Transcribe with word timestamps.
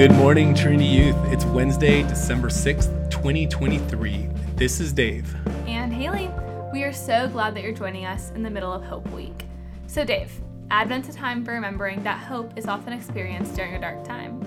Good 0.00 0.12
morning, 0.12 0.54
Trinity 0.54 0.86
Youth. 0.86 1.16
It's 1.26 1.44
Wednesday, 1.44 2.02
December 2.04 2.48
6th, 2.48 3.10
2023. 3.10 4.30
This 4.56 4.80
is 4.80 4.94
Dave. 4.94 5.36
And 5.66 5.92
Haley, 5.92 6.30
we 6.72 6.84
are 6.84 6.92
so 6.94 7.28
glad 7.28 7.54
that 7.54 7.62
you're 7.62 7.74
joining 7.74 8.06
us 8.06 8.30
in 8.30 8.42
the 8.42 8.48
middle 8.48 8.72
of 8.72 8.82
Hope 8.82 9.06
Week. 9.10 9.44
So, 9.88 10.02
Dave, 10.02 10.32
Advent's 10.70 11.10
a 11.10 11.12
time 11.12 11.44
for 11.44 11.52
remembering 11.52 12.02
that 12.04 12.18
hope 12.18 12.56
is 12.56 12.66
often 12.66 12.94
experienced 12.94 13.54
during 13.54 13.74
a 13.74 13.78
dark 13.78 14.02
time. 14.02 14.42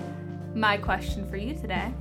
My 0.56 0.76
question 0.76 1.24
for 1.30 1.36
you 1.36 1.54
today 1.54 1.94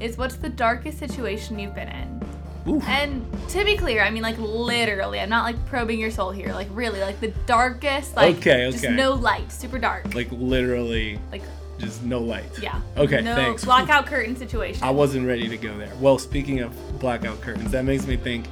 is 0.00 0.18
what's 0.18 0.36
the 0.36 0.50
darkest 0.50 0.98
situation 0.98 1.58
you've 1.58 1.74
been 1.74 1.88
in? 1.88 2.22
Oof. 2.68 2.86
And 2.86 3.26
to 3.48 3.64
be 3.64 3.78
clear, 3.78 4.02
I 4.02 4.10
mean 4.10 4.22
like 4.22 4.36
literally. 4.36 5.18
I'm 5.18 5.30
not 5.30 5.44
like 5.44 5.64
probing 5.64 5.98
your 5.98 6.10
soul 6.10 6.30
here. 6.30 6.52
Like 6.52 6.68
really, 6.72 7.00
like 7.00 7.20
the 7.20 7.32
darkest, 7.46 8.16
like 8.16 8.36
Okay, 8.36 8.70
just 8.70 8.84
okay. 8.84 8.94
no 8.94 9.14
light, 9.14 9.50
super 9.50 9.78
dark. 9.78 10.14
Like 10.14 10.30
literally, 10.30 11.18
Like 11.32 11.40
just 11.78 12.02
no 12.02 12.20
light. 12.20 12.58
yeah. 12.60 12.80
Okay, 12.96 13.20
no 13.20 13.34
thanks. 13.34 13.64
blackout 13.64 14.06
curtain 14.06 14.36
situation. 14.36 14.82
I 14.82 14.90
wasn't 14.90 15.26
ready 15.26 15.48
to 15.48 15.56
go 15.56 15.76
there. 15.78 15.92
Well, 16.00 16.18
speaking 16.18 16.60
of 16.60 16.72
blackout 16.98 17.40
curtains, 17.40 17.70
that 17.72 17.84
makes 17.84 18.06
me 18.06 18.16
think 18.16 18.46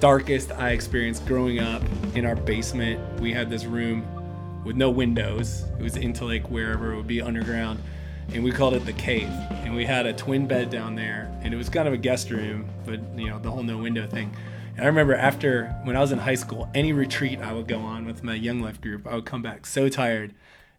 darkest 0.00 0.52
I 0.52 0.70
experienced 0.70 1.26
growing 1.26 1.60
up 1.60 1.82
in 2.14 2.24
our 2.24 2.36
basement. 2.36 3.20
We 3.20 3.32
had 3.32 3.50
this 3.50 3.64
room 3.64 4.04
with 4.64 4.76
no 4.76 4.90
windows. 4.90 5.64
It 5.78 5.82
was 5.82 5.96
into 5.96 6.24
like 6.24 6.50
wherever 6.50 6.92
it 6.92 6.96
would 6.96 7.06
be 7.06 7.22
underground. 7.22 7.82
And 8.34 8.44
we 8.44 8.52
called 8.52 8.74
it 8.74 8.84
the 8.84 8.92
cave. 8.92 9.30
And 9.50 9.74
we 9.74 9.86
had 9.86 10.04
a 10.06 10.12
twin 10.12 10.46
bed 10.46 10.70
down 10.70 10.94
there. 10.94 11.34
And 11.42 11.54
it 11.54 11.56
was 11.56 11.68
kind 11.68 11.88
of 11.88 11.94
a 11.94 11.98
guest 11.98 12.30
room, 12.30 12.68
but 12.84 13.00
you 13.16 13.28
know, 13.28 13.38
the 13.38 13.50
whole 13.50 13.62
no 13.62 13.78
window 13.78 14.06
thing. 14.06 14.34
And 14.76 14.84
I 14.84 14.86
remember 14.86 15.14
after 15.14 15.68
when 15.84 15.96
I 15.96 16.00
was 16.00 16.12
in 16.12 16.18
high 16.18 16.34
school, 16.34 16.68
any 16.74 16.92
retreat 16.92 17.40
I 17.40 17.52
would 17.52 17.66
go 17.66 17.78
on 17.78 18.04
with 18.04 18.22
my 18.22 18.34
young 18.34 18.60
life 18.60 18.80
group, 18.80 19.06
I 19.06 19.14
would 19.14 19.24
come 19.24 19.42
back 19.42 19.66
so 19.66 19.88
tired 19.88 20.34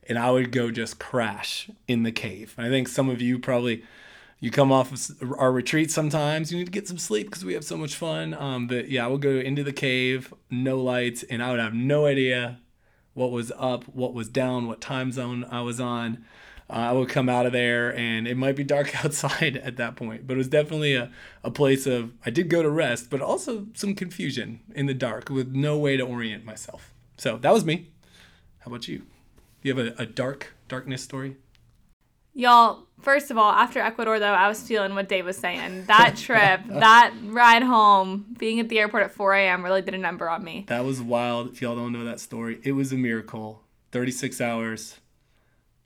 and 0.10 0.18
I 0.18 0.32
would 0.32 0.52
go 0.52 0.72
just 0.72 1.00
crash 1.00 1.70
in 1.88 2.04
the 2.04 2.12
cave. 2.12 2.56
I 2.58 2.68
think 2.68 2.88
some 2.88 3.10
of 3.10 3.22
you 3.22 3.40
probably 3.40 3.84
you 4.40 4.52
come 4.52 4.72
off 4.72 4.92
of 4.92 5.34
our 5.38 5.52
retreat 5.52 5.92
sometimes. 5.92 6.52
You 6.52 6.58
need 6.58 6.66
to 6.66 6.72
get 6.72 6.88
some 6.88 6.98
sleep 6.98 7.28
because 7.28 7.46
we 7.46 7.54
have 7.54 7.64
so 7.64 7.78
much 7.78 7.96
fun. 7.96 8.34
Um, 8.34 8.68
but 8.68 8.90
yeah, 8.90 9.06
I 9.06 9.08
would 9.08 9.22
go 9.22 9.32
into 9.32 9.64
the 9.64 9.74
cave, 9.74 10.34
no 10.50 10.82
lights, 10.82 11.24
and 11.24 11.44
I 11.44 11.52
would 11.52 11.60
have 11.60 11.74
no 11.74 12.06
idea 12.06 12.60
what 13.14 13.32
was 13.32 13.52
up, 13.58 13.84
what 13.84 14.14
was 14.14 14.30
down, 14.30 14.68
what 14.68 14.82
time 14.82 15.12
zone 15.12 15.46
I 15.52 15.62
was 15.62 15.80
on. 15.80 16.26
Uh, 16.70 16.74
I 16.74 16.92
would 16.94 17.10
come 17.10 17.28
out 17.28 17.48
of 17.48 17.52
there, 17.52 17.94
and 17.96 18.28
it 18.28 18.38
might 18.38 18.56
be 18.56 18.64
dark 18.64 18.96
outside 19.06 19.58
at 19.58 19.76
that 19.78 19.96
point, 19.96 20.26
but 20.26 20.36
it 20.36 20.38
was 20.38 20.48
definitely 20.48 20.96
a, 20.96 21.12
a 21.44 21.52
place 21.52 21.86
of 21.86 22.14
I 22.26 22.30
did 22.30 22.50
go 22.50 22.64
to 22.64 22.70
rest, 22.70 23.10
but 23.10 23.22
also 23.22 23.68
some 23.74 23.94
confusion 23.94 24.62
in 24.74 24.86
the 24.86 24.94
dark 24.94 25.30
with 25.30 25.54
no 25.54 25.78
way 25.78 25.98
to 25.98 26.04
orient 26.04 26.46
myself. 26.46 26.94
So 27.18 27.38
that 27.40 27.54
was 27.54 27.66
me. 27.66 27.90
How 28.60 28.72
about 28.72 28.88
you? 28.88 29.04
You 29.62 29.76
have 29.76 29.86
a, 29.86 30.04
a 30.04 30.06
dark 30.06 30.54
darkness 30.68 31.04
story? 31.04 31.38
Y'all, 32.34 32.86
first 33.02 33.32
of 33.32 33.38
all, 33.38 33.52
after 33.52 33.80
Ecuador, 33.80 34.20
though, 34.20 34.34
I 34.34 34.48
was 34.48 34.62
feeling 34.62 34.96
what 34.96 35.10
Dave 35.10 35.26
was 35.26 35.38
saying. 35.38 35.86
That 35.86 36.16
trip, 36.18 36.62
that 36.68 37.14
ride 37.24 37.64
home, 37.64 38.26
being 38.38 38.60
at 38.60 38.70
the 38.70 38.80
airport 38.80 39.04
at 39.04 39.12
4 39.12 39.34
a.m. 39.34 39.64
really 39.64 39.82
did 39.82 39.94
a 39.94 39.98
number 39.98 40.30
on 40.30 40.44
me. 40.44 40.66
That 40.68 40.86
was 40.86 41.02
wild. 41.02 41.52
If 41.52 41.62
y'all 41.62 41.76
don't 41.76 41.92
know 41.92 42.06
that 42.06 42.20
story, 42.20 42.60
it 42.64 42.74
was 42.74 42.94
a 42.94 42.98
miracle. 42.98 43.64
36 43.92 44.40
hours. 44.40 44.96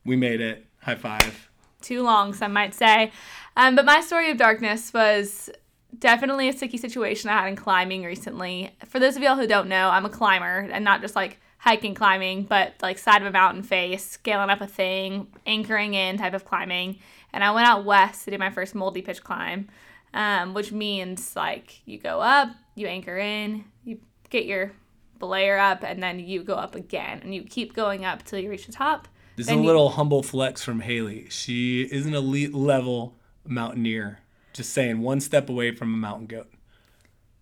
We 0.05 0.16
made 0.16 0.41
it. 0.41 0.66
High 0.81 0.95
five. 0.95 1.49
Too 1.81 2.03
long, 2.03 2.33
some 2.33 2.53
might 2.53 2.73
say. 2.73 3.11
Um, 3.55 3.75
but 3.75 3.85
my 3.85 4.01
story 4.01 4.29
of 4.29 4.38
darkness 4.38 4.94
was 4.94 5.49
definitely 5.97 6.49
a 6.49 6.53
sticky 6.53 6.77
situation 6.77 7.29
I 7.29 7.39
had 7.39 7.47
in 7.47 7.55
climbing 7.55 8.03
recently. 8.03 8.75
For 8.85 8.99
those 8.99 9.16
of 9.16 9.23
y'all 9.23 9.35
who 9.35 9.47
don't 9.47 9.69
know, 9.69 9.89
I'm 9.89 10.05
a 10.05 10.09
climber 10.09 10.69
and 10.71 10.83
not 10.83 11.01
just 11.01 11.16
like 11.16 11.39
hiking 11.64 11.95
climbing, 11.95 12.44
but 12.44 12.73
like 12.81 12.97
side 12.97 13.22
of 13.22 13.28
a 13.28 13.31
mountain 13.31 13.64
face, 13.64 14.06
scaling 14.06 14.50
up 14.50 14.59
a 14.59 14.67
thing, 14.67 15.28
anchoring 15.45 15.94
in 15.94 16.17
type 16.17 16.33
of 16.33 16.44
climbing. 16.44 17.00
And 17.31 17.42
I 17.42 17.52
went 17.52 17.66
out 17.66 17.86
west 17.86 18.25
to 18.25 18.31
do 18.31 18.38
my 18.38 18.50
first 18.50 18.75
multi 18.75 19.02
pitch 19.02 19.23
climb, 19.23 19.69
um, 20.14 20.53
which 20.53 20.73
means 20.73 21.38
like 21.38 21.81
you 21.88 21.97
go 21.97 22.19
up, 22.19 22.50
you 22.75 22.88
anchor 22.88 23.18
in, 23.18 23.63
you 23.85 24.00
get 24.29 24.46
your 24.46 24.74
belayer 25.22 25.57
up, 25.57 25.84
and 25.84 26.03
then 26.03 26.19
you 26.19 26.44
go 26.44 26.56
up 26.56 26.75
again, 26.75 27.22
and 27.24 27.34
you 27.34 27.44
keep 27.44 27.74
going 27.74 28.03
up 28.03 28.24
till 28.24 28.40
you 28.40 28.50
reach 28.50 28.66
the 28.66 28.74
top. 28.74 29.07
This 29.38 29.47
is 29.47 29.53
a 29.53 29.56
you- 29.56 29.63
little 29.63 29.91
humble 29.91 30.22
flex 30.22 30.62
from 30.66 30.81
Haley. 30.81 31.28
She 31.30 31.84
is 31.84 32.06
an 32.06 32.13
elite 32.13 32.53
level 32.53 33.16
mountaineer. 33.45 34.19
Just 34.51 34.74
saying, 34.74 35.00
one 35.00 35.22
step 35.22 35.47
away 35.47 35.74
from 35.74 35.94
a 35.94 35.97
mountain 35.97 36.28
goat. 36.28 36.51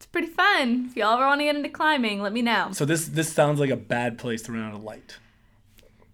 It's 0.01 0.07
pretty 0.07 0.29
fun. 0.29 0.87
If 0.89 0.97
y'all 0.97 1.13
ever 1.13 1.27
want 1.27 1.41
to 1.41 1.45
get 1.45 1.55
into 1.55 1.69
climbing, 1.69 2.23
let 2.23 2.33
me 2.33 2.41
know. 2.41 2.69
So 2.71 2.85
this 2.85 3.05
this 3.05 3.31
sounds 3.31 3.59
like 3.59 3.69
a 3.69 3.75
bad 3.75 4.17
place 4.17 4.41
to 4.43 4.51
run 4.51 4.63
out 4.63 4.73
of 4.73 4.83
light. 4.83 5.19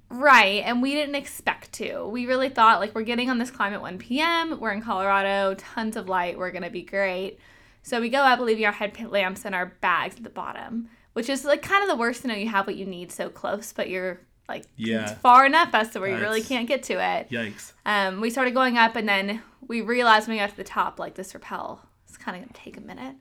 Right, 0.10 0.62
and 0.66 0.82
we 0.82 0.94
didn't 0.94 1.16
expect 1.16 1.72
to. 1.76 2.06
We 2.06 2.26
really 2.26 2.50
thought 2.50 2.82
like 2.82 2.94
we're 2.94 3.04
getting 3.04 3.30
on 3.30 3.38
this 3.38 3.50
climb 3.50 3.74
at 3.74 3.80
1 3.82 3.98
p.m. 3.98 4.60
We're 4.60 4.74
in 4.74 4.82
Colorado, 4.82 5.56
tons 5.58 5.96
of 5.96 6.10
light. 6.10 6.38
We're 6.38 6.52
gonna 6.52 6.70
be 6.70 6.82
great. 6.82 7.40
So 7.82 8.02
we 8.02 8.10
go 8.10 8.18
up, 8.24 8.42
leaving 8.42 8.66
our 8.66 8.74
headlamps 8.74 9.46
and 9.46 9.56
our 9.56 9.68
bags 9.80 10.18
at 10.18 10.24
the 10.24 10.30
bottom, 10.30 10.90
which 11.14 11.30
is 11.30 11.46
like 11.46 11.62
kind 11.62 11.82
of 11.82 11.88
the 11.88 11.96
worst 11.96 12.24
to 12.24 12.28
know 12.28 12.36
you 12.36 12.50
have 12.50 12.68
what 12.68 12.76
you 12.76 12.86
need 12.86 13.10
so 13.10 13.30
close, 13.30 13.72
but 13.72 13.90
you're 13.90 14.20
like 14.50 14.66
Yeah. 14.76 15.16
far 15.16 15.46
enough 15.46 15.70
as 15.74 15.92
to 15.92 16.02
where 16.02 16.10
you 16.10 16.18
really 16.22 16.42
can't 16.42 16.68
get 16.68 16.84
to 16.84 16.96
it. 16.96 17.30
Yikes. 17.30 17.72
Um, 17.86 18.20
we 18.20 18.32
started 18.32 18.54
going 18.54 18.78
up, 18.78 18.98
and 18.98 19.08
then 19.08 19.42
we 19.66 19.80
realized 19.80 20.28
when 20.28 20.36
we 20.36 20.42
got 20.42 20.50
to 20.50 20.58
the 20.58 20.66
top, 20.66 21.00
like 21.00 21.16
this 21.16 21.34
rappel 21.34 21.87
kind 22.28 22.44
of 22.44 22.44
gonna 22.50 22.64
take 22.66 22.76
a 22.78 22.82
minute. 22.82 23.16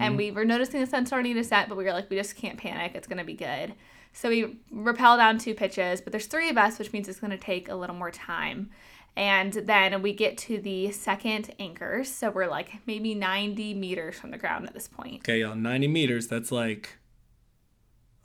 And 0.00 0.16
we 0.16 0.30
were 0.32 0.44
noticing 0.44 0.80
the 0.80 0.86
sun 0.86 1.06
starting 1.06 1.34
to 1.36 1.44
set, 1.44 1.68
but 1.68 1.76
we 1.78 1.84
were 1.84 1.92
like, 1.92 2.10
we 2.10 2.16
just 2.16 2.34
can't 2.36 2.58
panic. 2.58 2.92
It's 2.96 3.06
gonna 3.06 3.24
be 3.24 3.34
good. 3.34 3.74
So 4.12 4.28
we 4.30 4.58
rappel 4.72 5.16
down 5.16 5.38
two 5.38 5.54
pitches, 5.54 6.00
but 6.00 6.10
there's 6.12 6.26
three 6.26 6.48
of 6.50 6.58
us, 6.58 6.78
which 6.78 6.92
means 6.92 7.08
it's 7.08 7.20
gonna 7.20 7.38
take 7.38 7.68
a 7.68 7.74
little 7.76 7.94
more 7.94 8.10
time. 8.10 8.70
And 9.16 9.52
then 9.52 10.00
we 10.02 10.12
get 10.12 10.36
to 10.38 10.58
the 10.60 10.90
second 10.92 11.52
anchor. 11.60 12.02
so 12.04 12.30
we're 12.30 12.48
like 12.48 12.70
maybe 12.86 13.14
90 13.14 13.74
meters 13.74 14.16
from 14.18 14.30
the 14.32 14.38
ground 14.38 14.66
at 14.66 14.74
this 14.74 14.88
point. 14.88 15.16
Okay, 15.22 15.40
y'all. 15.40 15.54
90 15.56 15.88
meters. 15.88 16.26
That's 16.28 16.50
like, 16.52 16.98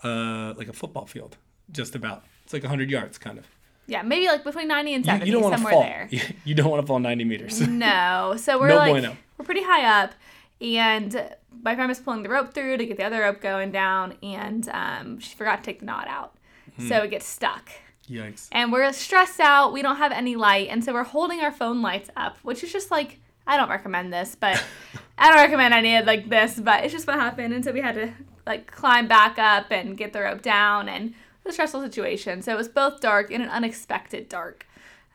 uh, 0.03 0.53
like 0.57 0.67
a 0.67 0.73
football 0.73 1.05
field. 1.05 1.37
Just 1.71 1.95
about. 1.95 2.23
It's 2.43 2.53
like 2.53 2.63
100 2.63 2.89
yards, 2.91 3.17
kind 3.17 3.37
of. 3.39 3.45
Yeah, 3.87 4.01
maybe 4.01 4.27
like 4.27 4.43
between 4.43 4.67
90 4.69 4.93
and 4.93 5.05
You, 5.05 5.11
70, 5.11 5.25
you 5.25 5.31
don't 5.33 5.41
want 5.43 5.53
to 5.55 5.57
somewhere 5.57 5.73
fall. 5.73 5.81
there. 5.83 6.09
You 6.45 6.55
don't 6.55 6.69
want 6.69 6.81
to 6.83 6.87
fall 6.87 6.99
90 6.99 7.23
meters. 7.25 7.59
No. 7.67 8.35
So 8.37 8.57
we're 8.59 8.69
No 8.69 8.75
like 8.75 8.91
bueno. 8.91 9.17
We're 9.43 9.45
pretty 9.45 9.63
high 9.63 10.03
up, 10.03 10.13
and 10.61 11.35
my 11.61 11.75
friend 11.75 11.89
was 11.89 11.99
pulling 11.99 12.23
the 12.23 12.29
rope 12.29 12.53
through 12.53 12.77
to 12.77 12.85
get 12.85 12.97
the 12.97 13.03
other 13.03 13.21
rope 13.21 13.41
going 13.41 13.71
down, 13.71 14.15
and 14.23 14.67
um, 14.69 15.19
she 15.19 15.35
forgot 15.35 15.57
to 15.57 15.63
take 15.63 15.79
the 15.79 15.85
knot 15.85 16.07
out, 16.07 16.35
Hmm. 16.77 16.87
so 16.87 16.97
it 17.03 17.11
gets 17.11 17.25
stuck. 17.25 17.69
Yikes. 18.09 18.47
And 18.51 18.71
we're 18.71 18.91
stressed 18.93 19.39
out. 19.39 19.71
We 19.73 19.81
don't 19.81 19.97
have 19.97 20.11
any 20.11 20.35
light, 20.35 20.67
and 20.69 20.83
so 20.83 20.93
we're 20.93 21.03
holding 21.03 21.39
our 21.41 21.51
phone 21.51 21.81
lights 21.81 22.09
up, 22.17 22.37
which 22.43 22.63
is 22.63 22.71
just 22.71 22.89
like 22.91 23.19
I 23.45 23.57
don't 23.57 23.69
recommend 23.69 24.13
this, 24.13 24.35
but 24.39 24.63
I 25.17 25.29
don't 25.29 25.37
recommend 25.43 25.73
any 25.73 25.95
of 25.97 26.05
like 26.05 26.29
this, 26.29 26.59
but 26.59 26.83
it's 26.83 26.93
just 26.93 27.05
what 27.07 27.17
happened, 27.17 27.53
and 27.53 27.63
so 27.63 27.71
we 27.71 27.81
had 27.81 27.95
to 27.95 28.13
like 28.45 28.71
climb 28.71 29.07
back 29.07 29.37
up 29.39 29.67
and 29.71 29.97
get 29.97 30.13
the 30.13 30.21
rope 30.21 30.41
down, 30.41 30.87
and 30.89 31.09
it 31.09 31.15
was 31.45 31.53
a 31.53 31.55
stressful 31.55 31.81
situation. 31.81 32.41
So 32.41 32.53
it 32.53 32.57
was 32.57 32.67
both 32.69 32.99
dark 33.01 33.31
and 33.31 33.43
an 33.43 33.49
unexpected 33.49 34.29
dark. 34.29 34.65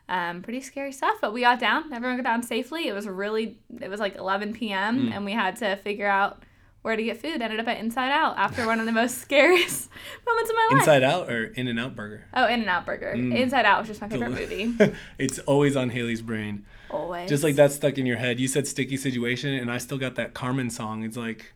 Um, 0.09 0.41
pretty 0.41 0.59
scary 0.61 0.91
stuff, 0.91 1.17
but 1.21 1.33
we 1.33 1.41
got 1.41 1.59
down. 1.59 1.93
Everyone 1.93 2.17
got 2.17 2.23
down 2.23 2.41
safely. 2.41 2.87
It 2.87 2.93
was 2.93 3.07
really, 3.07 3.59
it 3.79 3.89
was 3.89 3.99
like 3.99 4.15
11 4.15 4.53
p.m. 4.53 5.11
and 5.13 5.23
we 5.23 5.33
had 5.33 5.55
to 5.57 5.75
figure 5.77 6.07
out 6.07 6.43
where 6.81 6.95
to 6.95 7.03
get 7.03 7.21
food. 7.21 7.41
Ended 7.43 7.59
up 7.59 7.67
at 7.67 7.77
Inside 7.77 8.11
Out 8.11 8.35
after 8.35 8.65
one 8.65 8.79
of 8.79 8.87
the 8.87 8.91
most 8.91 9.17
scariest 9.21 9.89
moments 10.25 10.49
of 10.49 10.55
my 10.55 10.67
life. 10.71 10.81
Inside 10.81 11.03
Out 11.03 11.29
or 11.29 11.45
In 11.45 11.67
and 11.67 11.79
Out 11.79 11.95
Burger? 11.95 12.25
Oh, 12.33 12.47
In 12.47 12.61
and 12.61 12.69
Out 12.69 12.87
Burger. 12.87 13.11
Inside 13.11 13.65
Out 13.65 13.79
was 13.81 13.87
just 13.87 14.01
my 14.01 14.09
favorite 14.09 14.31
movie. 14.31 14.75
it's 15.19 15.37
always 15.39 15.75
on 15.75 15.91
Haley's 15.91 16.23
brain. 16.23 16.65
Always. 16.89 17.29
Just 17.29 17.43
like 17.43 17.55
that 17.55 17.71
stuck 17.71 17.99
in 17.99 18.07
your 18.07 18.17
head. 18.17 18.39
You 18.39 18.47
said 18.47 18.67
sticky 18.67 18.97
situation, 18.97 19.53
and 19.53 19.71
I 19.71 19.77
still 19.77 19.99
got 19.99 20.15
that 20.15 20.33
Carmen 20.33 20.71
song. 20.71 21.03
It's 21.03 21.17
like 21.17 21.53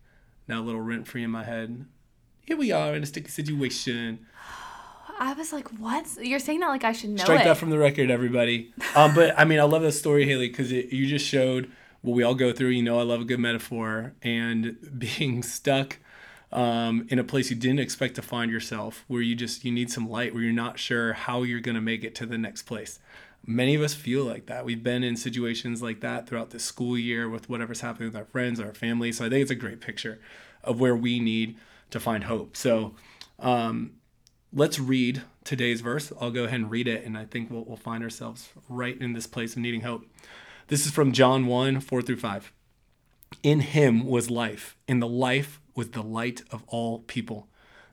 now 0.48 0.62
a 0.62 0.64
little 0.64 0.82
rent 0.82 1.08
free 1.08 1.24
in 1.24 1.32
my 1.32 1.44
head. 1.44 1.86
Here 2.46 2.58
we 2.58 2.72
are 2.72 2.94
in 2.94 3.02
a 3.02 3.06
sticky 3.08 3.30
situation. 3.30 4.28
I 5.20 5.34
was 5.34 5.54
like, 5.54 5.68
what? 5.80 6.06
You're 6.22 6.40
saying 6.40 6.60
that 6.62 6.68
like 6.68 6.84
I 6.84 6.92
should 6.92 7.12
know 7.12 7.24
Strike 7.24 7.42
it. 7.42 7.46
that 7.46 7.58
from 7.58 7.70
the 7.70 7.78
record, 7.78 8.10
everybody. 8.10 8.74
Um, 8.96 9.14
but 9.16 9.38
I 9.38 9.46
mean, 9.46 9.60
I 9.60 9.64
love 9.64 9.82
this 9.82 9.98
story, 9.98 10.26
Haley, 10.26 10.48
because 10.50 10.72
you 10.72 11.08
just 11.08 11.26
showed 11.26 11.72
what 12.02 12.14
we 12.14 12.24
all 12.24 12.36
go 12.36 12.52
through. 12.52 12.70
You 12.70 12.84
know, 12.84 13.00
I 13.00 13.04
love 13.04 13.22
a 13.22 13.26
good 13.26 13.40
metaphor, 13.40 14.14
and 14.22 14.78
being 14.98 15.44
stuck 15.44 16.00
um, 16.52 17.08
in 17.10 17.20
a 17.20 17.24
place 17.24 17.50
you 17.50 17.56
didn't 17.56 17.80
expect 17.80 18.16
to 18.16 18.22
find 18.22 18.52
yourself, 18.52 19.04
where 19.08 19.22
you 19.22 19.36
just 19.36 19.66
you 19.66 19.72
need 19.72 19.90
some 19.92 20.10
light, 20.10 20.34
where 20.34 20.44
you're 20.44 20.54
not 20.54 20.80
sure 20.80 21.14
how 21.14 21.44
you're 21.44 21.62
gonna 21.62 21.82
make 21.82 22.04
it 22.04 22.16
to 22.16 22.26
the 22.26 22.38
next 22.38 22.64
place. 22.64 23.00
Many 23.46 23.76
of 23.76 23.82
us 23.82 23.94
feel 23.94 24.24
like 24.24 24.46
that. 24.46 24.64
We've 24.64 24.84
been 24.84 25.04
in 25.04 25.18
situations 25.18 25.82
like 25.82 26.00
that 26.00 26.28
throughout 26.28 26.52
the 26.52 26.60
school 26.60 26.98
year 26.98 27.28
with 27.28 27.50
whatever's 27.50 27.82
happening 27.82 28.08
with 28.08 28.16
our 28.16 28.26
friends, 28.26 28.60
our 28.60 28.74
family. 28.74 29.12
So 29.12 29.26
I 29.26 29.30
think 29.30 29.42
it's 29.42 29.52
a 29.52 29.56
great 29.56 29.82
picture 29.82 30.22
of 30.64 30.80
where 30.80 30.96
we 30.96 31.20
need 31.20 31.58
to 31.90 32.00
find 32.00 32.24
hope. 32.24 32.56
So 32.56 32.96
um, 33.40 33.92
let's 34.54 34.80
read 34.80 35.24
today's 35.44 35.82
verse. 35.82 36.12
I'll 36.22 36.32
go 36.32 36.44
ahead 36.44 36.60
and 36.60 36.72
read 36.72 36.88
it, 36.88 37.04
and 37.06 37.18
I 37.18 37.26
think 37.26 37.50
we'll, 37.50 37.64
we'll 37.66 37.78
find 37.78 38.04
ourselves 38.04 38.50
right 38.70 39.00
in 39.00 39.14
this 39.14 39.28
place 39.28 39.54
of 39.54 39.62
needing 39.62 39.82
hope. 39.82 40.06
This 40.68 40.86
is 40.86 40.92
from 40.92 41.12
John 41.12 41.48
1 41.48 41.80
4 41.80 42.02
through 42.02 42.18
5. 42.18 42.54
In 43.42 43.62
him 43.62 44.06
was 44.06 44.30
life, 44.30 44.78
and 44.88 45.02
the 45.02 45.08
life 45.08 45.60
was 45.76 45.90
the 45.90 46.04
light 46.04 46.44
of 46.52 46.64
all 46.68 47.00
people. 47.00 47.48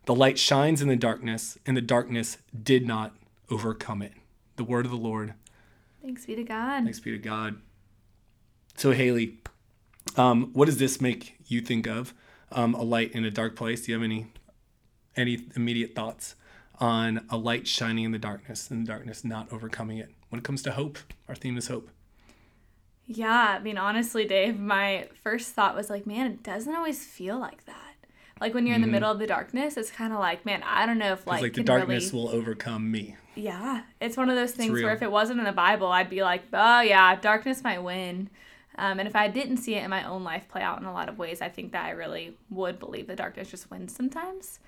The 0.05 0.15
light 0.15 0.39
shines 0.39 0.83
in 0.83 0.89
the 0.89 0.97
darkness, 0.97 1.59
and 1.67 1.77
the 1.77 1.83
darkness 1.83 2.39
did 2.63 2.87
not 2.87 3.15
overcome 3.51 4.03
it. 4.03 4.13
The 4.57 4.65
word 4.65 4.85
of 4.85 4.91
the 4.91 4.99
Lord. 4.99 5.35
Thanks 6.03 6.27
be 6.27 6.37
to 6.37 6.45
God. 6.45 6.85
Thanks 6.85 7.01
be 7.01 7.13
to 7.13 7.19
God. 7.19 7.57
So, 8.77 8.93
Haley, 8.93 9.39
um, 10.17 10.51
what 10.53 10.67
does 10.67 10.79
this 10.79 11.01
make 11.01 11.37
you 11.47 11.61
think 11.61 11.87
of? 11.87 12.15
Um, 12.53 12.75
a 12.75 12.83
light 12.83 13.13
in 13.13 13.25
a 13.25 13.31
dark 13.31 13.57
place. 13.57 13.85
Do 13.85 13.93
you 13.93 13.99
have 13.99 14.05
any 14.05 14.27
any 15.17 15.41
immediate 15.57 15.95
thoughts 15.95 16.37
on 16.81 17.27
a 17.29 17.37
light 17.37 17.67
shining 17.69 18.05
in 18.05 18.13
the 18.13 18.19
darkness 18.19 18.71
and 18.71 18.87
the 18.87 18.89
darkness 18.91 19.25
not 19.25 19.53
overcoming 19.53 19.99
it? 19.99 20.11
When 20.29 20.39
it 20.39 20.45
comes 20.45 20.63
to 20.63 20.73
hope, 20.73 20.99
our 21.29 21.35
theme 21.35 21.57
is 21.57 21.69
hope. 21.69 21.91
Yeah, 23.07 23.57
I 23.59 23.59
mean, 23.59 23.77
honestly, 23.77 24.25
Dave, 24.25 24.59
my 24.59 25.09
first 25.23 25.53
thought 25.53 25.75
was 25.75 25.91
like, 25.91 26.07
man, 26.07 26.27
it 26.27 26.43
doesn't 26.43 26.75
always 26.75 27.05
feel 27.05 27.39
like 27.39 27.65
that. 27.67 27.77
Like 28.41 28.55
when 28.55 28.67
you're 28.67 28.77
in 28.77 28.81
the 28.81 28.87
middle 28.87 29.11
of 29.11 29.19
the 29.19 29.27
darkness, 29.27 29.77
it's 29.77 29.91
kind 29.91 30.13
of 30.13 30.19
like, 30.19 30.47
man, 30.47 30.63
I 30.65 30.87
don't 30.87 30.97
know 30.97 31.13
if 31.13 31.27
like, 31.27 31.43
like 31.43 31.53
the 31.53 31.63
darkness 31.63 32.13
really- 32.13 32.25
will 32.25 32.31
overcome 32.31 32.91
me. 32.91 33.17
Yeah, 33.35 33.83
it's 34.01 34.17
one 34.17 34.29
of 34.29 34.37
those 34.37 34.53
things 34.53 34.73
where 34.73 34.93
if 34.93 35.03
it 35.03 35.11
wasn't 35.11 35.39
in 35.39 35.45
the 35.45 35.53
Bible, 35.53 35.87
I'd 35.89 36.11
be 36.11 36.23
like, 36.23 36.45
oh 36.53 36.81
yeah, 36.81 37.15
darkness 37.17 37.63
might 37.63 37.81
win. 37.81 38.31
Um, 38.77 38.99
and 38.99 39.07
if 39.07 39.15
I 39.15 39.29
didn't 39.29 39.59
see 39.59 39.75
it 39.75 39.85
in 39.85 39.91
my 39.91 40.05
own 40.05 40.25
life 40.25 40.49
play 40.49 40.63
out 40.63 40.81
in 40.81 40.87
a 40.87 40.93
lot 40.93 41.09
of 41.09 41.19
ways, 41.19 41.43
I 41.43 41.49
think 41.49 41.73
that 41.73 41.85
I 41.85 41.91
really 41.91 42.37
would 42.49 42.79
believe 42.79 43.07
the 43.07 43.17
darkness 43.17 43.51
just 43.51 43.71
wins 43.71 43.95
sometimes. 43.95 44.59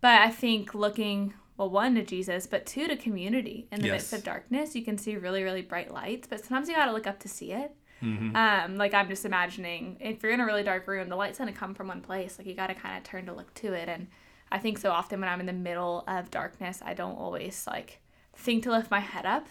But 0.00 0.20
I 0.22 0.30
think 0.30 0.74
looking, 0.74 1.34
well, 1.56 1.70
one 1.70 1.94
to 1.94 2.02
Jesus, 2.04 2.46
but 2.46 2.66
two 2.66 2.86
to 2.86 2.96
community 2.96 3.66
in 3.72 3.80
the 3.80 3.88
midst 3.90 4.12
of 4.12 4.22
darkness, 4.24 4.74
you 4.74 4.82
can 4.84 4.98
see 4.98 5.16
really, 5.16 5.42
really 5.42 5.62
bright 5.62 5.92
lights. 5.92 6.26
But 6.28 6.40
sometimes 6.44 6.68
you 6.68 6.74
got 6.74 6.86
to 6.86 6.92
look 6.92 7.06
up 7.06 7.18
to 7.20 7.28
see 7.28 7.52
it. 7.52 7.74
Mm-hmm. 8.02 8.36
Um, 8.36 8.76
like 8.76 8.92
I'm 8.92 9.08
just 9.08 9.24
imagining 9.24 9.96
if 10.00 10.22
you're 10.22 10.32
in 10.32 10.40
a 10.40 10.44
really 10.44 10.62
dark 10.62 10.86
room, 10.86 11.08
the 11.08 11.16
light's 11.16 11.38
gonna 11.38 11.52
come 11.52 11.74
from 11.74 11.88
one 11.88 12.02
place. 12.02 12.36
Like 12.38 12.46
you 12.46 12.52
got 12.54 12.66
to 12.66 12.74
kind 12.74 12.96
of 12.98 13.04
turn 13.04 13.24
to 13.26 13.32
look 13.32 13.54
to 13.54 13.72
it. 13.72 13.88
And 13.88 14.08
I 14.52 14.58
think 14.58 14.76
so 14.76 14.90
often 14.90 15.18
when 15.18 15.30
I'm 15.30 15.40
in 15.40 15.46
the 15.46 15.52
middle 15.54 16.04
of 16.06 16.30
darkness, 16.30 16.82
I 16.84 16.92
don't 16.92 17.16
always 17.16 17.66
like 17.66 18.00
think 18.34 18.64
to 18.64 18.70
lift 18.70 18.90
my 18.90 19.00
head 19.00 19.24
up 19.24 19.46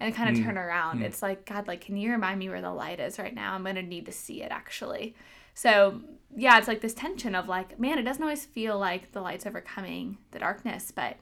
and 0.00 0.12
kind 0.12 0.28
Mm. 0.34 0.40
of 0.40 0.44
turn 0.44 0.58
around. 0.58 1.02
It's 1.02 1.22
like 1.22 1.46
God, 1.46 1.68
like 1.68 1.80
can 1.80 1.96
you 1.96 2.10
remind 2.10 2.40
me 2.40 2.48
where 2.48 2.60
the 2.60 2.72
light 2.72 2.98
is 2.98 3.20
right 3.20 3.32
now? 3.34 3.54
I'm 3.54 3.62
gonna 3.62 3.82
need 3.82 4.06
to 4.06 4.12
see 4.12 4.42
it 4.42 4.50
actually. 4.50 5.14
So 5.54 6.00
yeah, 6.36 6.58
it's 6.58 6.66
like 6.68 6.80
this 6.80 6.92
tension 6.92 7.36
of 7.36 7.46
like, 7.46 7.78
man, 7.78 7.98
it 7.98 8.02
doesn't 8.02 8.22
always 8.22 8.44
feel 8.44 8.76
like 8.78 9.12
the 9.12 9.20
light's 9.20 9.46
overcoming 9.46 10.18
the 10.32 10.40
darkness, 10.40 10.90
but 10.90 11.16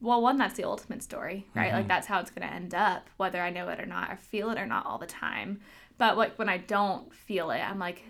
well, 0.00 0.20
one, 0.20 0.36
that's 0.36 0.54
the 0.54 0.64
ultimate 0.64 1.02
story, 1.02 1.46
right? 1.54 1.72
Like 1.72 1.82
mm-hmm. 1.82 1.88
that's 1.88 2.06
how 2.06 2.20
it's 2.20 2.30
gonna 2.30 2.52
end 2.52 2.74
up, 2.74 3.08
whether 3.16 3.40
I 3.40 3.50
know 3.50 3.68
it 3.68 3.80
or 3.80 3.86
not, 3.86 4.10
or 4.10 4.16
feel 4.16 4.50
it 4.50 4.58
or 4.58 4.66
not 4.66 4.86
all 4.86 4.98
the 4.98 5.06
time. 5.06 5.60
But 5.98 6.16
like 6.16 6.38
when 6.38 6.48
I 6.48 6.58
don't 6.58 7.12
feel 7.14 7.50
it, 7.50 7.60
I'm 7.60 7.78
like, 7.78 8.02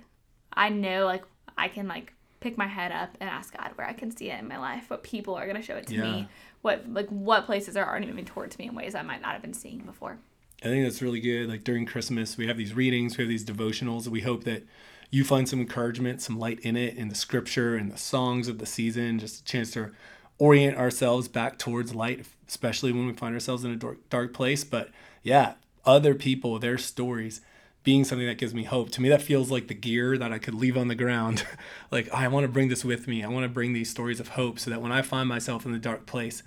I 0.52 0.68
know 0.68 1.04
like 1.04 1.24
I 1.56 1.68
can 1.68 1.86
like 1.88 2.12
pick 2.40 2.58
my 2.58 2.66
head 2.66 2.92
up 2.92 3.16
and 3.20 3.30
ask 3.30 3.56
God 3.56 3.72
where 3.76 3.86
I 3.86 3.92
can 3.92 4.14
see 4.14 4.30
it 4.30 4.38
in 4.38 4.48
my 4.48 4.58
life, 4.58 4.90
what 4.90 5.02
people 5.02 5.34
are 5.34 5.46
gonna 5.46 5.62
show 5.62 5.76
it 5.76 5.86
to 5.88 5.94
Yeah. 5.94 6.02
me, 6.02 6.28
what 6.62 6.84
like 6.88 7.08
what 7.08 7.46
places 7.46 7.76
are 7.76 7.88
already 7.88 8.06
moving 8.06 8.24
towards 8.24 8.58
me 8.58 8.66
in 8.66 8.74
ways 8.74 8.94
I 8.94 9.02
might 9.02 9.22
not 9.22 9.32
have 9.32 9.42
been 9.42 9.54
seeing 9.54 9.80
before. 9.80 10.18
I 10.62 10.66
think 10.66 10.84
that's 10.84 11.02
really 11.02 11.20
good. 11.20 11.48
Like 11.48 11.64
during 11.64 11.86
Christmas, 11.86 12.36
we 12.36 12.46
have 12.46 12.56
these 12.56 12.74
readings, 12.74 13.16
we 13.16 13.22
have 13.24 13.28
these 13.28 13.44
devotionals. 13.44 14.08
We 14.08 14.22
hope 14.22 14.44
that 14.44 14.64
you 15.10 15.22
find 15.22 15.48
some 15.48 15.60
encouragement, 15.60 16.22
some 16.22 16.38
light 16.38 16.60
in 16.60 16.76
it, 16.76 16.96
in 16.96 17.08
the 17.08 17.14
scripture 17.14 17.76
and 17.76 17.92
the 17.92 17.98
songs 17.98 18.48
of 18.48 18.58
the 18.58 18.66
season, 18.66 19.18
just 19.18 19.40
a 19.40 19.44
chance 19.44 19.70
to 19.72 19.92
orient 20.38 20.76
ourselves 20.76 21.28
back 21.28 21.58
towards 21.58 21.94
light, 21.94 22.26
especially 22.48 22.92
when 22.92 23.06
we 23.06 23.12
find 23.12 23.34
ourselves 23.34 23.64
in 23.64 23.70
a 23.70 23.76
dark, 23.76 24.08
dark 24.10 24.34
place. 24.34 24.64
But 24.64 24.90
yeah, 25.22 25.54
other 25.84 26.14
people, 26.14 26.58
their 26.58 26.78
stories 26.78 27.40
being 27.82 28.04
something 28.04 28.26
that 28.26 28.38
gives 28.38 28.52
me 28.52 28.64
hope. 28.64 28.90
To 28.90 29.00
me, 29.00 29.08
that 29.08 29.22
feels 29.22 29.50
like 29.50 29.68
the 29.68 29.74
gear 29.74 30.18
that 30.18 30.32
I 30.32 30.38
could 30.38 30.54
leave 30.54 30.76
on 30.76 30.88
the 30.88 30.94
ground. 30.96 31.46
like, 31.90 32.12
I 32.12 32.26
want 32.28 32.44
to 32.44 32.52
bring 32.52 32.68
this 32.68 32.84
with 32.84 33.06
me. 33.06 33.22
I 33.22 33.28
want 33.28 33.44
to 33.44 33.48
bring 33.48 33.72
these 33.72 33.88
stories 33.88 34.18
of 34.18 34.30
hope 34.30 34.58
so 34.58 34.70
that 34.70 34.82
when 34.82 34.90
I 34.90 35.02
find 35.02 35.28
myself 35.28 35.64
in 35.64 35.72
the 35.72 35.78
dark 35.78 36.04
place, 36.04 36.42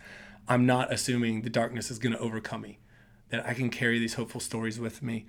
I'm 0.49 0.65
not 0.65 0.91
assuming 0.91 1.41
the 1.41 1.49
darkness 1.49 1.89
is 1.89 1.97
going 1.99 2.13
to 2.13 2.19
overcome 2.19 2.61
me 2.61 2.79
that 3.29 3.45
I 3.45 3.53
can 3.53 3.69
carry 3.69 3.99
these 3.99 4.15
hopeful 4.15 4.41
stories 4.41 4.79
with 4.79 5.01
me. 5.01 5.27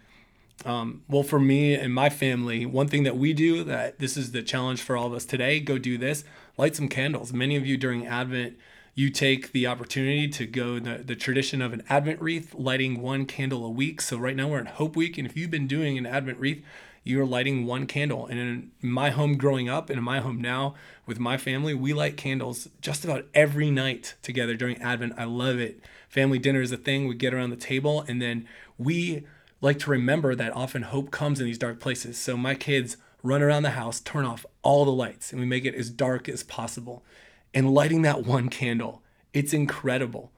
Um, 0.64 1.04
well, 1.08 1.22
for 1.22 1.38
me 1.38 1.74
and 1.74 1.94
my 1.94 2.10
family, 2.10 2.66
one 2.66 2.88
thing 2.88 3.04
that 3.04 3.16
we 3.16 3.32
do 3.32 3.64
that 3.64 3.98
this 3.98 4.16
is 4.16 4.32
the 4.32 4.42
challenge 4.42 4.82
for 4.82 4.96
all 4.96 5.06
of 5.06 5.14
us 5.14 5.24
today 5.24 5.60
go 5.60 5.78
do 5.78 5.96
this 5.96 6.24
light 6.60 6.76
some 6.76 6.88
candles. 6.88 7.32
Many 7.32 7.56
of 7.56 7.66
you 7.66 7.78
during 7.78 8.06
Advent, 8.06 8.58
you 8.94 9.08
take 9.08 9.52
the 9.52 9.66
opportunity 9.66 10.28
to 10.28 10.46
go 10.46 10.78
the, 10.78 10.98
the 10.98 11.16
tradition 11.16 11.62
of 11.62 11.72
an 11.72 11.82
Advent 11.88 12.20
wreath, 12.20 12.54
lighting 12.54 13.00
one 13.00 13.24
candle 13.24 13.64
a 13.64 13.70
week. 13.70 14.02
So, 14.02 14.18
right 14.18 14.36
now 14.36 14.48
we're 14.48 14.58
in 14.58 14.66
Hope 14.66 14.94
Week, 14.94 15.16
and 15.16 15.26
if 15.26 15.36
you've 15.38 15.50
been 15.50 15.66
doing 15.66 15.96
an 15.96 16.04
Advent 16.04 16.38
wreath, 16.38 16.62
you're 17.02 17.24
lighting 17.24 17.64
one 17.64 17.86
candle. 17.86 18.26
And 18.26 18.38
in 18.38 18.70
my 18.82 19.08
home 19.08 19.38
growing 19.38 19.70
up 19.70 19.88
and 19.88 19.98
in 19.98 20.04
my 20.04 20.20
home 20.20 20.38
now 20.38 20.74
with 21.06 21.18
my 21.18 21.38
family, 21.38 21.72
we 21.72 21.94
light 21.94 22.18
candles 22.18 22.68
just 22.82 23.04
about 23.04 23.26
every 23.32 23.70
night 23.70 24.16
together 24.20 24.54
during 24.54 24.76
Advent. 24.82 25.14
I 25.16 25.24
love 25.24 25.58
it. 25.58 25.82
Family 26.10 26.38
dinner 26.38 26.60
is 26.60 26.72
a 26.72 26.76
thing. 26.76 27.08
We 27.08 27.14
get 27.14 27.32
around 27.32 27.50
the 27.50 27.56
table 27.56 28.04
and 28.06 28.20
then 28.20 28.46
we 28.76 29.24
like 29.62 29.78
to 29.78 29.90
remember 29.90 30.34
that 30.34 30.54
often 30.54 30.82
hope 30.82 31.10
comes 31.10 31.40
in 31.40 31.46
these 31.46 31.56
dark 31.56 31.80
places. 31.80 32.18
So 32.18 32.36
my 32.36 32.54
kids 32.54 32.98
run 33.22 33.42
around 33.42 33.62
the 33.62 33.70
house, 33.70 34.00
turn 34.00 34.24
off 34.24 34.46
all 34.62 34.84
the 34.84 34.90
lights, 34.90 35.32
and 35.32 35.40
we 35.40 35.46
make 35.46 35.64
it 35.64 35.74
as 35.74 35.90
dark 35.90 36.28
as 36.28 36.42
possible. 36.42 37.04
And 37.52 37.74
lighting 37.74 38.02
that 38.02 38.24
one 38.24 38.48
candle, 38.48 39.02
it's 39.32 39.52
incredible 39.52 40.32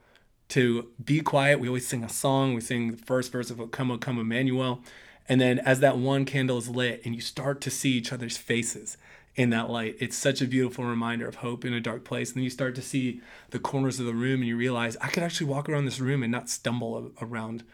to 0.49 0.89
be 1.03 1.21
quiet. 1.21 1.61
We 1.61 1.69
always 1.69 1.87
sing 1.87 2.05
a 2.05 2.09
song. 2.09 2.55
We 2.55 2.61
sing 2.61 2.91
the 2.91 2.97
first 2.97 3.33
verse 3.33 3.51
of 3.51 3.71
Come, 3.71 3.91
O 3.91 3.99
Come, 3.99 4.19
Emmanuel. 4.19 4.83
And 5.29 5.41
then 5.41 5.59
as 5.61 5.81
that 5.81 5.99
one 5.99 6.25
candle 6.25 6.59
is 6.59 6.69
lit 6.69 7.01
and 7.05 7.15
you 7.15 7.21
start 7.21 7.61
to 7.63 7.71
see 7.71 7.93
each 7.93 8.13
other's 8.13 8.37
faces 8.37 8.97
in 9.35 9.51
that 9.51 9.71
light, 9.71 9.97
it's 9.99 10.17
such 10.17 10.43
a 10.43 10.47
beautiful 10.47 10.85
reminder 10.85 11.27
of 11.27 11.37
hope 11.37 11.65
in 11.65 11.73
a 11.73 11.81
dark 11.81 12.05
place. 12.05 12.31
And 12.31 12.37
then 12.37 12.45
you 12.45 12.51
start 12.51 12.75
to 12.75 12.83
see 12.83 13.21
the 13.51 13.59
corners 13.59 13.99
of 13.99 14.07
the 14.07 14.15
room 14.15 14.41
and 14.41 14.49
you 14.49 14.57
realize 14.57 14.97
I 15.01 15.09
could 15.09 15.23
actually 15.23 15.47
walk 15.47 15.69
around 15.69 15.87
this 15.87 16.01
room 16.01 16.23
and 16.23 16.31
not 16.31 16.51
stumble 16.51 17.13
around 17.21 17.65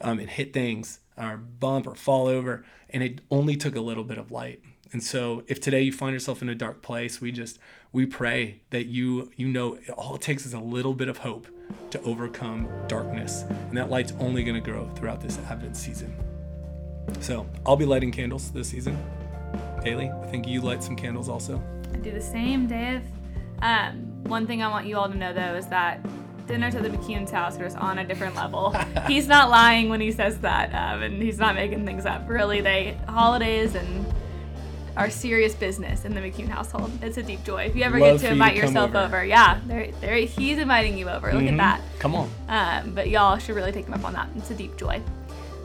um, 0.00 0.18
and 0.18 0.30
hit 0.30 0.52
things 0.52 1.00
or 1.16 1.36
bump 1.36 1.86
or 1.86 1.94
fall 1.94 2.26
over. 2.26 2.64
And 2.88 3.02
it 3.02 3.20
only 3.30 3.56
took 3.56 3.76
a 3.76 3.80
little 3.80 4.04
bit 4.04 4.18
of 4.18 4.30
light. 4.30 4.60
And 4.92 5.02
so 5.02 5.44
if 5.46 5.60
today 5.60 5.82
you 5.82 5.92
find 5.92 6.12
yourself 6.12 6.42
in 6.42 6.48
a 6.48 6.54
dark 6.54 6.82
place, 6.82 7.20
we 7.20 7.30
just 7.30 7.58
we 7.92 8.06
pray 8.06 8.60
that 8.70 8.86
you 8.86 9.30
you 9.36 9.46
know 9.46 9.78
all 9.96 10.16
it 10.16 10.20
takes 10.20 10.46
is 10.46 10.52
a 10.52 10.58
little 10.58 10.94
bit 10.94 11.08
of 11.08 11.18
hope 11.18 11.46
to 11.90 12.00
overcome 12.02 12.68
darkness. 12.88 13.44
And 13.68 13.76
that 13.76 13.88
light's 13.88 14.12
only 14.18 14.42
going 14.42 14.56
to 14.56 14.60
grow 14.60 14.88
throughout 14.96 15.20
this 15.20 15.38
Advent 15.48 15.76
season. 15.76 16.14
So 17.20 17.46
I'll 17.64 17.76
be 17.76 17.84
lighting 17.84 18.10
candles 18.10 18.50
this 18.50 18.68
season. 18.68 18.98
Haley, 19.84 20.10
I 20.10 20.26
think 20.26 20.46
you 20.46 20.60
light 20.60 20.82
some 20.82 20.96
candles 20.96 21.28
also. 21.28 21.62
I 21.92 21.96
do 21.98 22.10
the 22.10 22.20
same, 22.20 22.66
Dave. 22.66 23.02
Um, 23.62 24.24
one 24.24 24.46
thing 24.46 24.62
I 24.62 24.68
want 24.68 24.86
you 24.86 24.96
all 24.96 25.08
to 25.08 25.16
know 25.16 25.32
though 25.32 25.54
is 25.54 25.66
that 25.68 26.04
dinner 26.50 26.70
to 26.70 26.80
the 26.80 26.88
McKeon's 26.90 27.30
house 27.30 27.58
is 27.58 27.74
on 27.74 27.98
a 27.98 28.04
different 28.06 28.34
level. 28.34 28.70
he's 29.06 29.26
not 29.28 29.48
lying 29.50 29.88
when 29.88 30.00
he 30.00 30.12
says 30.12 30.38
that, 30.40 30.68
um, 30.74 31.02
and 31.02 31.22
he's 31.22 31.38
not 31.38 31.54
making 31.54 31.86
things 31.86 32.04
up. 32.06 32.28
Really, 32.28 32.60
they 32.60 32.96
holidays 33.08 33.74
and 33.74 34.04
are 34.96 35.08
serious 35.08 35.54
business 35.54 36.04
in 36.04 36.14
the 36.14 36.20
McCune 36.20 36.48
household. 36.48 36.90
It's 37.00 37.16
a 37.16 37.22
deep 37.22 37.44
joy. 37.44 37.62
If 37.62 37.76
you 37.76 37.84
ever 37.84 37.98
Love 37.98 38.14
get 38.14 38.20
to 38.22 38.26
you 38.26 38.32
invite 38.32 38.56
to 38.56 38.62
yourself 38.62 38.90
over. 38.90 38.98
over. 39.18 39.24
yeah, 39.24 39.60
they're, 39.66 39.92
they're, 40.00 40.16
he's 40.16 40.58
inviting 40.58 40.98
you 40.98 41.08
over. 41.08 41.32
Look 41.32 41.42
Mhm. 41.44 41.52
at 41.52 41.56
that. 41.58 41.80
Come 42.00 42.14
on. 42.16 42.28
Um, 42.48 42.92
but 42.94 43.08
y'all 43.08 43.38
should 43.38 43.54
really 43.54 43.72
take 43.72 43.86
him 43.86 43.94
up 43.94 44.04
on 44.04 44.12
that. 44.14 44.28
It's 44.36 44.50
a 44.50 44.54
deep 44.54 44.76
joy. 44.76 45.00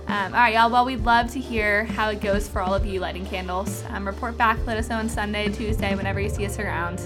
Um, 0.08 0.34
all 0.36 0.40
right, 0.40 0.54
y'all. 0.54 0.70
Well, 0.70 0.86
we'd 0.86 1.04
love 1.04 1.32
to 1.32 1.40
hear 1.40 1.86
how 1.86 2.10
it 2.10 2.22
goes 2.22 2.48
for 2.48 2.62
all 2.62 2.76
of 2.76 2.86
you 2.86 3.00
lighting 3.00 3.26
candles. 3.26 3.84
Um, 3.90 4.06
report 4.06 4.38
back. 4.38 4.60
Let 4.68 4.78
us 4.78 4.88
know 4.90 4.98
on 4.98 5.10
Sunday, 5.10 5.50
Tuesday, 5.50 5.96
whenever 5.96 6.20
you 6.20 6.30
see 6.30 6.46
us 6.46 6.60
around. 6.60 7.02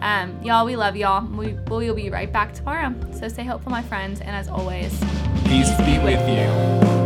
Um, 0.00 0.40
y'all, 0.42 0.66
we 0.66 0.76
love 0.76 0.96
y'all. 0.96 1.26
We, 1.26 1.56
we'll 1.68 1.94
be 1.94 2.10
right 2.10 2.32
back 2.32 2.54
tomorrow. 2.54 2.94
So 3.18 3.28
stay 3.28 3.44
hopeful, 3.44 3.72
my 3.72 3.82
friends. 3.82 4.20
And 4.20 4.30
as 4.30 4.48
always, 4.48 4.92
Peace 5.44 5.70
be 5.78 5.98
with 5.98 6.28
you. 6.28 7.05